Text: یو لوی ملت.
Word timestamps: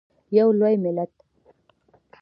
یو 0.37 0.47
لوی 0.59 0.75
ملت. 0.83 1.11